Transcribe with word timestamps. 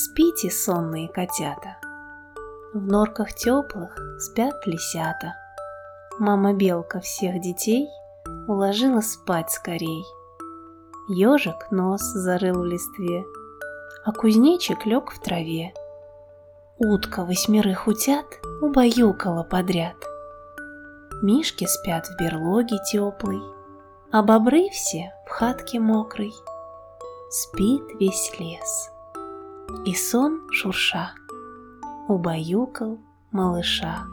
Спите, 0.00 0.48
сонные 0.48 1.08
котята. 1.08 1.76
В 2.72 2.86
норках 2.86 3.32
теплых 3.34 3.98
спят 4.20 4.54
лисята. 4.64 5.34
Мама 6.20 6.54
белка 6.54 7.00
всех 7.00 7.40
детей 7.40 7.88
уложила 8.46 9.00
спать 9.00 9.50
скорей. 9.50 10.04
Ежик 11.08 11.72
нос 11.72 12.02
зарыл 12.02 12.60
в 12.60 12.64
листве, 12.64 13.24
а 14.04 14.12
кузнечик 14.12 14.86
лег 14.86 15.10
в 15.10 15.20
траве. 15.20 15.74
Утка 16.78 17.24
восьмерых 17.24 17.88
утят 17.88 18.26
убаюкала 18.62 19.42
подряд. 19.42 19.96
Мишки 21.22 21.66
спят 21.66 22.06
в 22.06 22.16
берлоге 22.20 22.76
теплой, 22.88 23.42
а 24.12 24.22
бобры 24.22 24.68
все 24.70 25.12
в 25.26 25.30
хатке 25.30 25.80
мокрой. 25.80 26.32
Спит 27.30 27.82
весь 27.98 28.32
лес, 28.38 28.90
и 29.84 29.94
сон 29.94 30.40
шурша 30.50 31.12
убаюкал 32.08 32.98
малыша. 33.32 34.06